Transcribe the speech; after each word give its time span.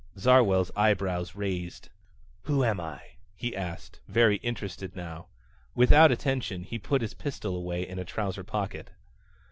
Zarwell's 0.17 0.71
eyebrows 0.75 1.35
raised. 1.35 1.89
"Who 2.45 2.63
am 2.65 2.79
I?" 2.81 3.01
he 3.35 3.55
asked, 3.55 3.99
very 4.07 4.37
interested 4.37 4.95
now. 4.95 5.27
Without 5.75 6.11
attention 6.11 6.63
he 6.63 6.79
put 6.79 7.03
his 7.03 7.13
pistol 7.13 7.55
away 7.55 7.87
in 7.87 7.99
a 7.99 8.03
trouser 8.03 8.43
pocket. 8.43 8.89